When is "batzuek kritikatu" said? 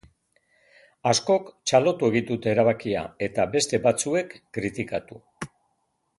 3.85-5.21